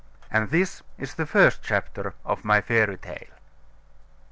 And 0.31 0.49
this 0.49 0.81
is 0.97 1.13
the 1.13 1.27
first 1.27 1.61
chapter 1.61 2.15
of 2.25 2.43
my 2.43 2.59
fairy 2.59 2.97
tale. 2.97 3.35